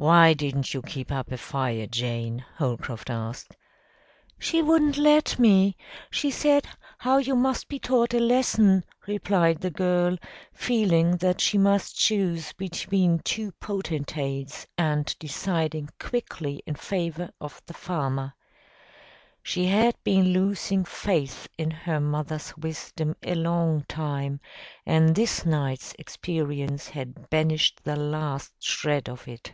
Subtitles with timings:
[0.00, 3.56] "Why didn't you keep up a fire, Jane?" Holcroft asked.
[4.38, 5.76] "She wouldn't let me.
[6.08, 10.16] She said how you must be taught a lesson," replied the girl,
[10.52, 17.74] feeling that she must choose between two potentates, and deciding quickly in favor of the
[17.74, 18.34] farmer.
[19.42, 24.38] She had been losing faith in her mother's wisdom a long time,
[24.86, 29.52] and this night's experience had banished the last shred of it.